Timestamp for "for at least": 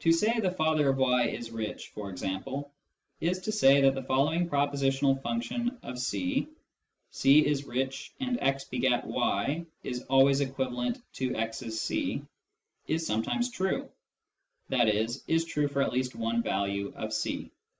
15.68-16.16